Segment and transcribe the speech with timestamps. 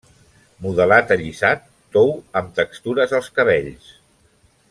[0.65, 1.67] Modelat allisat,
[1.97, 2.09] tou,
[2.43, 3.93] amb textures als cabells.